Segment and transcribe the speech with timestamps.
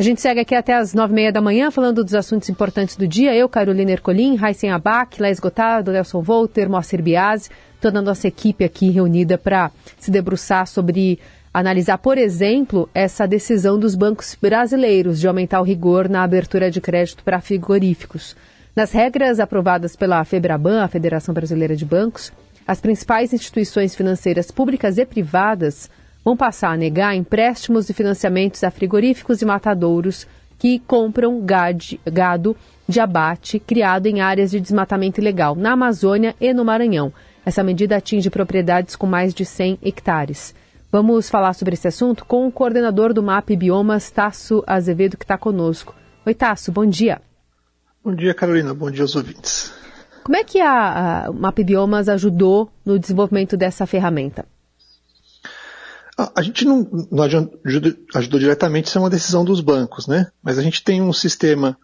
[0.00, 2.96] A gente segue aqui até as nove e meia da manhã falando dos assuntos importantes
[2.96, 3.36] do dia.
[3.36, 8.64] Eu, Carolina Ercolim, Raíssen Abac, Léo Esgotado, Nelson Volter, Moacir Biasi, toda a nossa equipe
[8.64, 11.18] aqui reunida para se debruçar sobre
[11.52, 16.80] analisar, por exemplo, essa decisão dos bancos brasileiros de aumentar o rigor na abertura de
[16.80, 18.34] crédito para frigoríficos.
[18.74, 22.32] Nas regras aprovadas pela FEBRABAN, a Federação Brasileira de Bancos,
[22.66, 25.90] as principais instituições financeiras públicas e privadas
[26.24, 30.26] vão passar a negar empréstimos e financiamentos a frigoríficos e matadouros
[30.58, 32.56] que compram gado
[32.86, 37.12] de abate criado em áreas de desmatamento ilegal na Amazônia e no Maranhão.
[37.44, 40.54] Essa medida atinge propriedades com mais de 100 hectares.
[40.92, 45.38] Vamos falar sobre esse assunto com o coordenador do MAP Biomas, Tasso Azevedo, que está
[45.38, 45.94] conosco.
[46.26, 47.22] Oi, Tasso, bom dia.
[48.04, 48.74] Bom dia, Carolina.
[48.74, 49.72] Bom dia aos ouvintes.
[50.24, 54.44] Como é que a, a MAP Biomas ajudou no desenvolvimento dessa ferramenta?
[56.34, 60.30] A gente não, não ajudou, ajudou, diretamente, isso é uma decisão dos bancos, né?
[60.42, 61.76] Mas a gente tem um sistema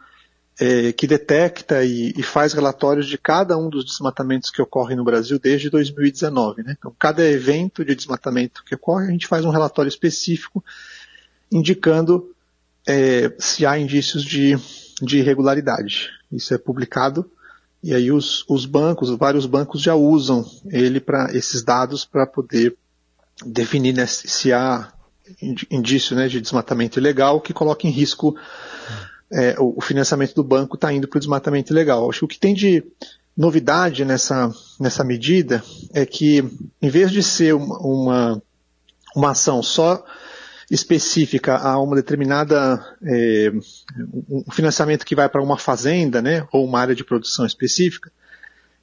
[0.61, 5.05] é, que detecta e, e, faz relatórios de cada um dos desmatamentos que ocorrem no
[5.05, 6.77] Brasil desde 2019, né?
[6.79, 10.65] Então, cada evento de desmatamento que ocorre, a gente faz um relatório específico
[11.51, 12.35] indicando
[12.87, 14.57] é, se há indícios de,
[15.03, 16.11] de irregularidade.
[16.33, 17.31] Isso é publicado
[17.87, 22.77] e aí os, os bancos, vários bancos já usam ele para esses dados para poder
[23.45, 24.93] definir né, se há
[25.71, 28.37] indício né, de desmatamento ilegal que coloca em risco
[29.33, 32.09] é, o financiamento do banco está indo para o desmatamento ilegal.
[32.09, 32.85] Acho que o que tem de
[33.37, 36.45] novidade nessa, nessa medida é que,
[36.81, 38.43] em vez de ser uma, uma,
[39.15, 40.05] uma ação só
[40.71, 43.53] específica a uma determinada é,
[44.29, 48.11] um financiamento que vai para uma fazenda, né, ou uma área de produção específica,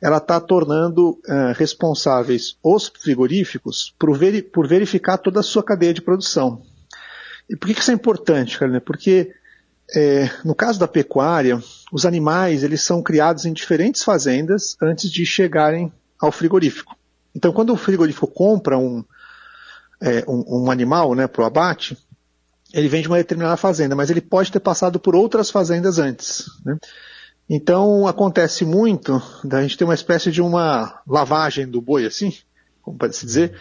[0.03, 5.93] ela está tornando uh, responsáveis os frigoríficos por, veri por, verificar toda a sua cadeia
[5.93, 6.61] de produção.
[7.49, 8.81] E por que, isso é importante, Carolina?
[8.81, 9.31] Porque
[9.95, 11.57] é, no caso da pecuária,
[11.89, 16.97] os animais eles são criados em diferentes fazendas antes de chegarem ao frigorífico.
[17.33, 19.05] Então, quando o frigorífico compra um,
[20.01, 21.97] é, um, um animal né, para o abate,
[22.73, 26.43] ele vem de uma determinada fazenda, mas ele pode ter passado por outras fazendas antes.
[26.65, 26.77] Né?
[27.49, 32.33] Então acontece muito da gente ter uma espécie de uma lavagem do boi, assim,
[32.81, 33.53] como pode se dizer,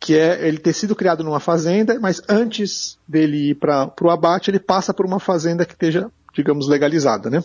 [0.00, 4.50] que é ele ter sido criado numa fazenda, mas antes dele ir para o abate,
[4.50, 7.42] ele passa por uma fazenda que esteja, digamos, legalizada, né?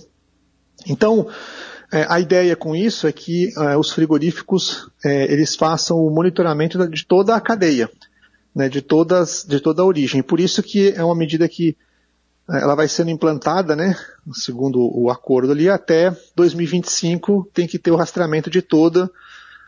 [0.87, 1.27] Então,
[1.91, 6.87] é, a ideia com isso é que é, os frigoríficos é, eles façam o monitoramento
[6.87, 7.89] de toda a cadeia,
[8.55, 10.21] né, de, todas, de toda a origem.
[10.21, 11.77] Por isso que é uma medida que
[12.49, 13.95] ela vai sendo implantada, né,
[14.33, 19.09] segundo o acordo ali, até 2025 tem que ter o rastreamento de toda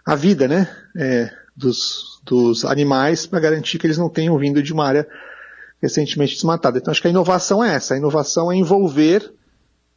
[0.06, 4.74] a vida, né, é, dos, dos animais para garantir que eles não tenham vindo de
[4.74, 5.08] uma área
[5.81, 6.78] recentemente desmatada.
[6.78, 9.34] Então acho que a inovação é essa, a inovação é envolver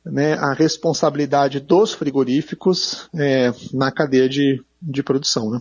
[0.05, 5.51] né, a responsabilidade dos frigoríficos é, na cadeia de, de produção.
[5.51, 5.61] Né?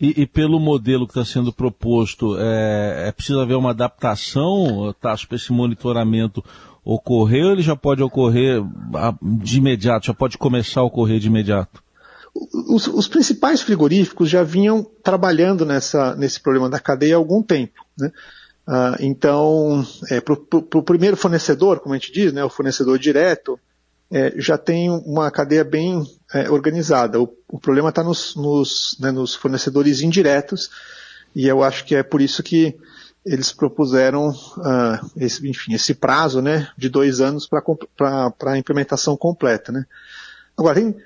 [0.00, 5.26] E, e, pelo modelo que está sendo proposto, é, é preciso haver uma adaptação, Tasso,
[5.26, 6.44] para esse monitoramento
[6.84, 8.62] ocorrer ou ele já pode ocorrer
[9.20, 11.82] de imediato, já pode começar a ocorrer de imediato?
[12.68, 17.84] Os, os principais frigoríficos já vinham trabalhando nessa, nesse problema da cadeia há algum tempo.
[17.98, 18.12] Né?
[18.66, 23.58] Ah, então, é, para o primeiro fornecedor, como a gente diz, né, o fornecedor direto,
[24.10, 27.20] é, já tem uma cadeia bem é, organizada.
[27.20, 30.70] O, o problema está nos, nos, né, nos, fornecedores indiretos,
[31.34, 32.76] e eu acho que é por isso que
[33.24, 39.70] eles propuseram uh, esse, enfim, esse prazo né, de dois anos para a implementação completa.
[39.70, 39.84] Né.
[40.56, 40.96] Agora, tem,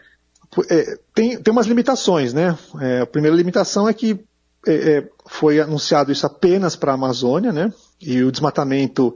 [0.71, 2.33] é, tem, tem umas limitações.
[2.33, 2.57] Né?
[2.81, 4.25] É, a primeira limitação é que
[4.67, 7.73] é, é, foi anunciado isso apenas para a Amazônia, né?
[8.01, 9.15] e o desmatamento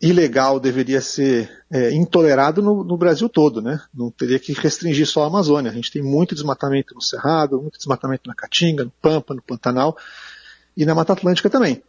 [0.00, 3.80] ilegal deveria ser é, intolerado no, no, Brasil todo, né?
[3.94, 5.70] Não teria que restringir só a Amazônia.
[5.70, 9.96] A gente tem muito desmatamento no Cerrado, muito desmatamento na Caatinga, no Pampa, no Pantanal
[10.76, 11.82] e na Mata Atlântica também.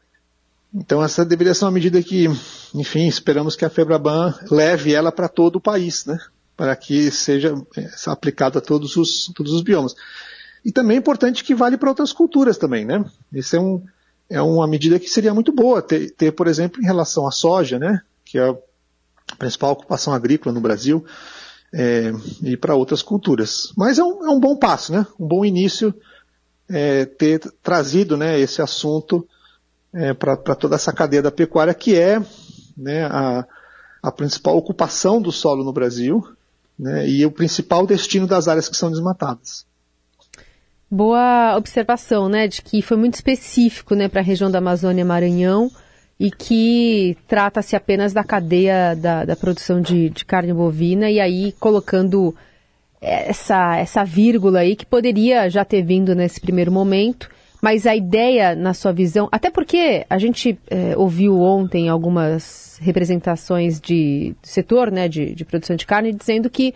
[0.74, 2.28] Então essa deveria ser uma medida que,
[2.74, 6.18] enfim, esperamos que a Febraban leve ela para todo o país, né?
[6.56, 9.96] Para que seja é, aplicado a todos os, todos os biomas.
[10.64, 13.04] E também é importante que vale para outras culturas também, né?
[13.34, 13.84] Esse é um,
[14.30, 17.80] é uma medida que seria muito boa ter, ter, por exemplo, em relação à soja,
[17.80, 21.06] né, que é a principal ocupação agrícola no Brasil,
[21.74, 22.12] é,
[22.44, 23.74] e para outras culturas.
[23.76, 25.94] Mas é um, é um, bom passo, né, um bom início
[26.70, 29.28] é, ter trazido né, esse assunto
[29.94, 32.22] é, para toda essa cadeia da pecuária, que é
[32.76, 33.46] né, a,
[34.04, 36.28] a principal ocupação do solo no Brasil
[36.78, 39.66] né, e o principal destino das áreas que são desmatadas.
[40.90, 45.70] Boa observação, né, de que foi muito específico, né, para a região da Amazônia Maranhão
[46.18, 51.52] e que trata-se apenas da cadeia da, da produção de, de, carne bovina e aí
[51.60, 52.34] colocando
[53.02, 57.30] essa, essa vírgula aí que poderia já ter vindo nesse primeiro momento,
[57.62, 63.80] mas a ideia, na sua visão, até porque a gente é, ouviu ontem algumas representações
[63.82, 66.74] de, de setor né, de, de produção de carne dizendo que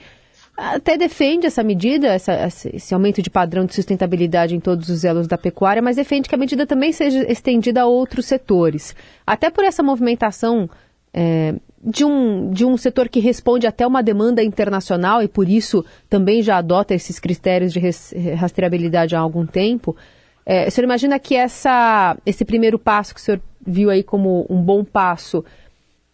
[0.61, 2.33] até defende essa medida, essa,
[2.71, 6.35] esse aumento de padrão de sustentabilidade em todos os elos da pecuária, mas defende que
[6.35, 8.95] a medida também seja estendida a outros setores.
[9.25, 10.69] Até por essa movimentação
[11.11, 15.83] é, de, um, de um setor que responde até uma demanda internacional e por isso
[16.07, 17.79] também já adota esses critérios de
[18.35, 19.95] rastreabilidade há algum tempo.
[20.45, 24.45] É, o senhor imagina que essa, esse primeiro passo que o senhor viu aí como
[24.47, 25.43] um bom passo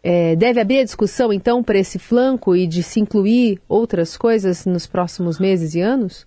[0.10, 4.66] é, deve abrir a discussão, então, para esse flanco e de se incluir outras coisas
[4.66, 6.26] nos próximos meses e anos?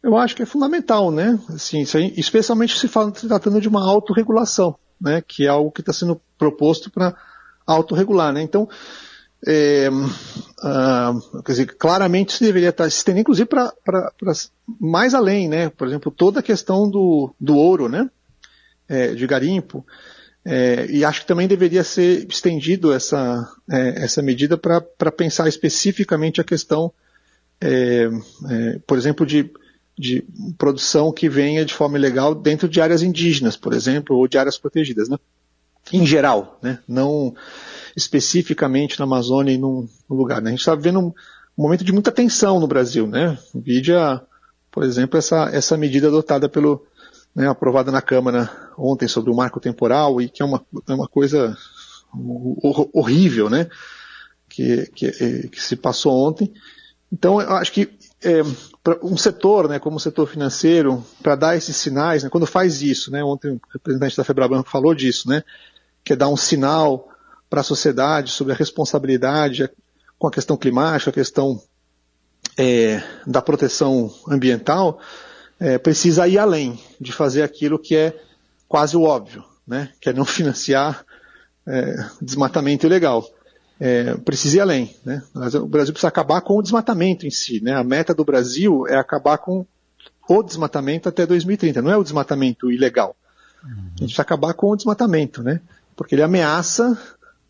[0.00, 1.36] Eu acho que é fundamental, né?
[1.48, 1.82] Assim,
[2.16, 5.20] especialmente se se tratando de uma autorregulação, né?
[5.26, 7.16] Que é algo que está sendo proposto para
[7.66, 8.42] autorregular, né?
[8.42, 8.68] Então,
[9.44, 13.72] é, uh, quer dizer, claramente isso deveria estar tá, se estendendo, inclusive, para
[14.80, 15.68] mais além, né?
[15.68, 18.08] Por exemplo, toda a questão do, do ouro, né?
[18.88, 19.84] É, de garimpo.
[20.48, 26.40] É, e acho que também deveria ser estendido essa, é, essa medida para pensar especificamente
[26.40, 26.92] a questão,
[27.60, 28.08] é,
[28.48, 29.50] é, por exemplo, de,
[29.98, 30.24] de
[30.56, 34.56] produção que venha de forma ilegal dentro de áreas indígenas, por exemplo, ou de áreas
[34.56, 35.18] protegidas, né?
[35.92, 36.78] em geral, né?
[36.86, 37.34] não
[37.96, 40.40] especificamente na Amazônia e num, lugar.
[40.40, 40.50] Né?
[40.50, 41.12] A gente está vivendo um,
[41.56, 43.08] momento de muita tensão no Brasil.
[43.08, 43.36] Né?
[43.52, 44.22] Vídea,
[44.70, 46.86] por exemplo, essa, essa medida adotada pelo,
[47.36, 51.06] né, aprovada na Câmara ontem sobre o marco temporal e que é uma, é uma
[51.06, 51.54] coisa
[52.94, 53.68] horrível, né,
[54.48, 56.50] que, que, é, que se passou ontem.
[57.12, 57.90] Então, eu acho que
[58.24, 58.40] é,
[59.02, 63.12] um setor, né, como o setor financeiro, para dar esses sinais, né, quando faz isso,
[63.12, 65.44] né, ontem o representante da Febraban falou disso, né,
[66.02, 67.06] que é dar um sinal
[67.50, 69.70] para a sociedade sobre a responsabilidade
[70.18, 71.60] com a questão climática, a questão
[72.56, 74.98] é, da proteção ambiental,
[75.58, 78.18] é, precisa ir além de fazer aquilo que é
[78.68, 79.90] quase o óbvio, né?
[80.00, 81.04] que é não financiar
[81.66, 83.26] é, desmatamento ilegal.
[83.78, 84.96] É, precisa ir além.
[85.04, 85.22] Né?
[85.34, 87.60] O Brasil precisa acabar com o desmatamento em si.
[87.62, 87.74] Né?
[87.74, 89.66] A meta do Brasil é acabar com
[90.28, 93.14] o desmatamento até 2030, não é o desmatamento ilegal.
[93.62, 95.60] A gente precisa acabar com o desmatamento, né?
[95.94, 96.98] porque ele ameaça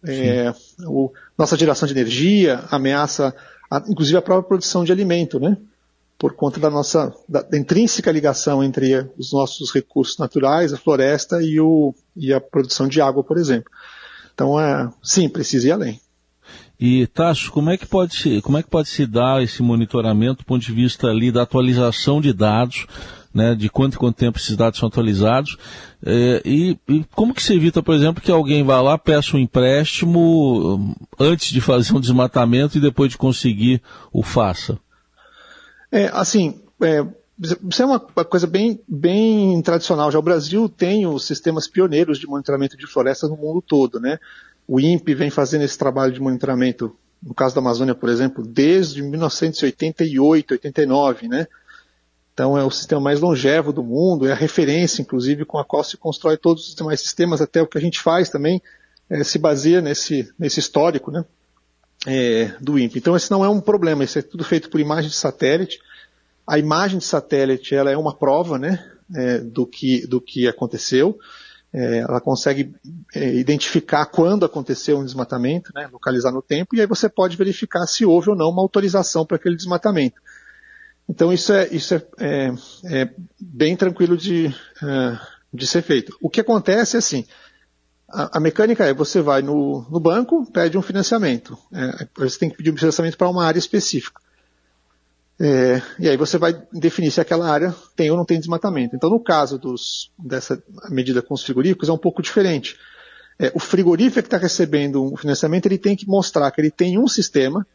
[0.04, 0.52] é,
[0.86, 3.34] o, nossa geração de energia, ameaça
[3.70, 5.40] a, inclusive a própria produção de alimento.
[5.40, 5.56] Né?
[6.18, 11.42] Por conta da nossa da, da intrínseca ligação entre os nossos recursos naturais, a floresta
[11.42, 13.70] e, o, e a produção de água, por exemplo.
[14.34, 16.00] Então, é, sim, precisa ir além.
[16.78, 20.46] E Tasso, como é que pode como é que pode se dar esse monitoramento do
[20.46, 22.86] ponto de vista ali da atualização de dados,
[23.32, 25.56] né, de quanto e quanto tempo esses dados são atualizados,
[26.04, 29.40] é, e, e, como que se evita, por exemplo, que alguém vá lá, peça um
[29.40, 33.82] empréstimo hum, antes de fazer um desmatamento e depois de conseguir
[34.12, 34.78] o faça?
[35.96, 37.02] É, assim, é,
[37.70, 40.12] isso é uma coisa bem, bem tradicional.
[40.12, 44.18] Já o Brasil tem os sistemas pioneiros de monitoramento de florestas no mundo todo, né?
[44.68, 49.00] O INPE vem fazendo esse trabalho de monitoramento, no caso da Amazônia, por exemplo, desde
[49.02, 51.46] 1988, 89, né?
[52.34, 55.82] Então é o sistema mais longevo do mundo, é a referência, inclusive, com a qual
[55.82, 58.60] se constrói todos os demais sistemas, até o que a gente faz também
[59.08, 61.24] é, se baseia nesse, nesse histórico, né?
[62.06, 62.98] é, do INPE.
[62.98, 65.80] Então esse não é um problema, isso é tudo feito por imagem de satélite.
[66.46, 68.84] A imagem de satélite ela é uma prova né,
[69.14, 71.18] é, do, que, do que aconteceu.
[71.72, 72.74] É, ela consegue
[73.14, 77.86] é, identificar quando aconteceu um desmatamento, né, localizar no tempo, e aí você pode verificar
[77.86, 80.20] se houve ou não uma autorização para aquele desmatamento.
[81.08, 85.18] Então isso é, isso é, é, é bem tranquilo de, é,
[85.52, 86.16] de ser feito.
[86.20, 87.26] O que acontece é assim,
[88.08, 91.58] a, a, mecânica é, você vai no, no banco, pede um financiamento.
[91.72, 94.20] É, você tem que pedir um financiamento para uma área específica.
[95.38, 98.96] É, e aí você vai definir se aquela área tem ou não tem desmatamento.
[98.96, 102.76] Então, no caso dos, dessa medida com os frigoríficos, é um pouco diferente.
[103.38, 106.98] É, o frigorífico que está recebendo um financiamento, ele tem que mostrar que ele tem
[106.98, 107.66] um sistema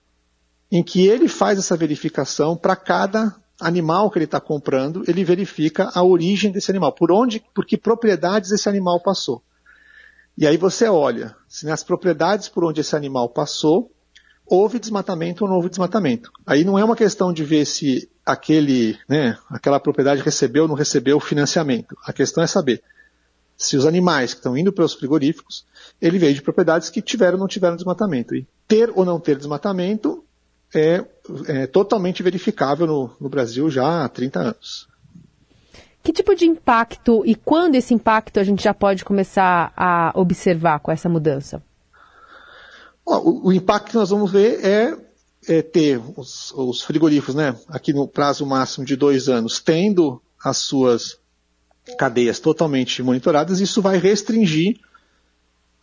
[0.72, 5.91] em que ele faz essa verificação para cada animal que ele está comprando, ele verifica
[5.94, 9.44] a origem desse animal, por onde, por que propriedades esse animal passou.
[10.36, 13.91] E aí você olha se nas propriedades por onde esse animal passou,
[14.51, 16.29] houve desmatamento ou não houve desmatamento.
[16.46, 20.75] Aí não é uma questão de ver se aquele, né, aquela propriedade recebeu ou não
[20.75, 21.96] recebeu financiamento.
[22.05, 22.84] A questão é saber
[23.55, 25.65] se os animais que estão indo para os frigoríficos,
[26.01, 28.36] ele veio de propriedades que tiveram ou não tiveram desmatamento.
[28.36, 30.22] E ter ou não ter desmatamento
[30.75, 31.05] é,
[31.48, 34.89] é totalmente verificável no, no Brasil já há 30 anos.
[36.03, 40.79] Que tipo de impacto e quando esse impacto a gente já pode começar a observar
[40.79, 41.63] com essa mudança?
[43.05, 44.98] O, o impacto que nós vamos ver é,
[45.48, 50.58] é ter os, os, frigoríficos, né, aqui no prazo máximo de dois anos, tendo as
[50.58, 51.20] suas
[51.98, 54.79] cadeias totalmente monitoradas, isso vai restringir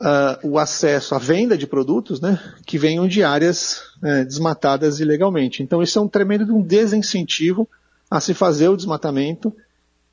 [0.01, 5.63] uh, o acesso à venda de produtos né, que venham de áreas uh, desmatadas ilegalmente.
[5.63, 7.69] Então, isso é um tremendo um desincentivo
[8.11, 9.55] a se fazer o desmatamento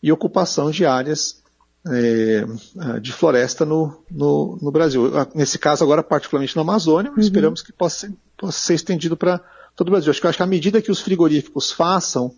[0.01, 1.41] e ocupação de áreas
[1.87, 5.11] é, de floresta no, no, no, Brasil.
[5.33, 7.19] Nesse caso, agora, particularmente na Amazônia, uhum.
[7.19, 9.39] esperamos que possa ser, possa ser estendido para
[9.75, 10.09] todo o Brasil.
[10.09, 12.33] Acho que, acho que à medida que os frigoríficos façam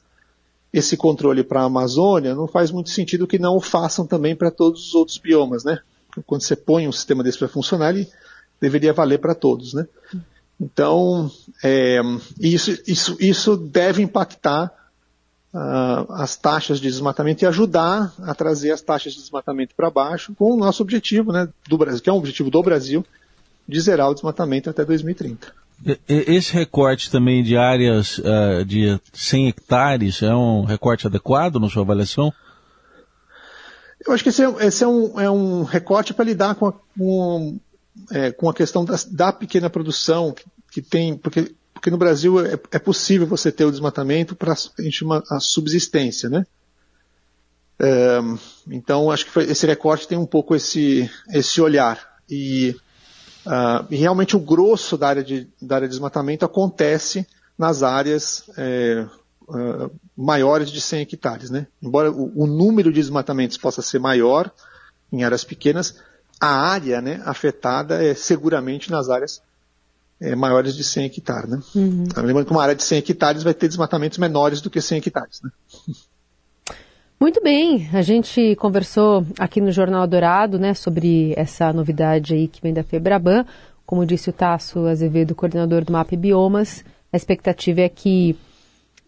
[0.74, 4.51] esse controle para a Amazônia, não faz muito sentido que não o façam também para
[4.51, 5.80] todos os outros biomas, né?
[6.25, 8.10] Quando você põe um sistema desse para funcionar, ele
[8.60, 9.88] deveria valer para todos, né?
[10.60, 11.32] Então,
[11.63, 12.01] é,
[12.39, 14.72] isso, isso, isso deve impactar
[15.58, 20.34] uh, as taxas de desmatamento e ajudar a trazer as taxas de desmatamento para baixo,
[20.36, 23.06] com o nosso objetivo, né, do Brasil, que é um objetivo do Brasil,
[23.68, 25.52] de zerar o desmatamento até 2030.
[26.08, 31.84] Esse recorte também de áreas uh, de 100 hectares é um recorte adequado na sua
[31.84, 32.34] avaliação?
[34.06, 36.74] Eu acho que esse é, esse é, um, é um, recorte para lidar com a,
[36.98, 37.60] com,
[38.12, 42.44] é, com a questão da, da, pequena produção que, que tem, porque porque no Brasil
[42.44, 46.46] é, é possível você ter o desmatamento para a subsistência, né?
[47.80, 48.20] É,
[48.72, 52.76] então acho que foi, esse recorte tem um pouco esse, esse olhar e,
[53.46, 58.46] uh, e, realmente o grosso da área de, da área de desmatamento acontece nas áreas
[58.58, 59.06] é,
[59.48, 61.68] uh, maiores de 100 hectares, né?
[61.80, 64.52] Embora o, o, número de desmatamentos possa ser maior
[65.14, 66.00] em áreas pequenas,
[66.42, 69.42] a área né, afetada é seguramente nas áreas
[70.20, 71.50] é, maiores de 100 hectares.
[71.50, 71.60] Né?
[71.76, 72.06] Uhum.
[72.08, 75.00] Então, lembrando que uma área de 100 hectares vai ter desmatamentos menores do que 100
[75.00, 75.42] hectares.
[75.44, 75.50] Né?
[77.20, 82.62] Muito bem, a gente conversou aqui no Jornal Dourado né, sobre essa novidade aí que
[82.62, 83.46] vem da Febraban.
[83.86, 88.38] Como disse o Tasso Azevedo, coordenador do MAP Biomas, a expectativa é que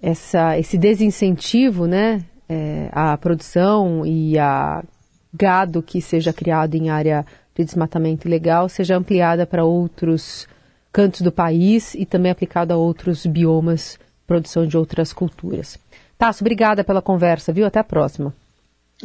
[0.01, 4.83] essa, esse desincentivo né, é, à produção e a
[5.31, 7.23] gado que seja criado em área
[7.53, 10.47] de desmatamento ilegal seja ampliada para outros
[10.91, 15.77] cantos do país e também aplicado a outros biomas, produção de outras culturas.
[16.17, 17.65] Tasso, obrigada pela conversa, viu?
[17.65, 18.33] Até a próxima.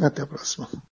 [0.00, 0.68] Até a próxima.